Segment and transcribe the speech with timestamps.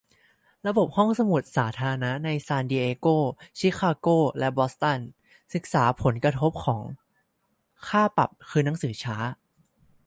[0.67, 3.07] ระบบห้องสมุดสาธารณะในซานดิเอโก
[3.57, 4.07] ชิคาโก
[4.39, 4.99] และบอสตัน
[5.53, 6.83] ศึกษาผลกระทบของ
[7.87, 9.17] ค่าปรับคืนหนังสือช้า